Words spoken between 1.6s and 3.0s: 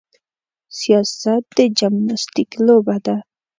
جمناستیک لوبه